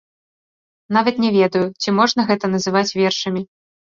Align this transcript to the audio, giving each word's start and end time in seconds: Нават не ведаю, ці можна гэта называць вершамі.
Нават 0.95 1.19
не 1.23 1.29
ведаю, 1.35 1.61
ці 1.81 1.93
можна 1.97 2.25
гэта 2.31 2.45
называць 2.55 2.95
вершамі. 3.01 3.45